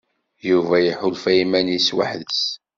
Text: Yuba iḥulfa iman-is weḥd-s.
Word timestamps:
Yuba 0.49 0.75
iḥulfa 0.81 1.31
iman-is 1.43 1.87
weḥd-s. 1.95 2.41